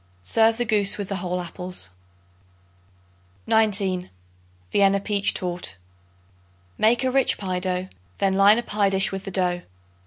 Serve 0.23 0.57
the 0.57 0.65
goose 0.65 0.97
with 0.97 1.09
the 1.09 1.17
whole 1.17 1.39
apples. 1.39 1.91
19. 3.45 4.09
Vienna 4.71 4.99
Peach 4.99 5.31
Torte. 5.31 5.75
Make 6.75 7.03
a 7.03 7.11
rich 7.11 7.37
pie 7.37 7.59
dough; 7.59 7.87
then 8.17 8.33
line 8.33 8.57
a 8.57 8.63
pie 8.63 8.89
dish 8.89 9.11
with 9.11 9.25
the 9.25 9.29
dough. 9.31 9.61